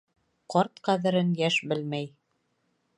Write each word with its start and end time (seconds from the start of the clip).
Ҡарт 0.53 0.81
ҡәҙерен 0.89 1.31
йәш 1.43 1.61
белмәй 1.73 2.13